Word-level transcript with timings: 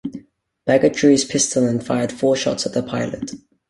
Baggett 0.65 0.95
drew 0.95 1.11
his 1.11 1.25
pistol 1.25 1.63
and 1.67 1.85
fired 1.85 2.11
four 2.11 2.35
shots 2.35 2.65
at 2.65 2.73
the 2.73 2.81
pilot. 2.81 3.33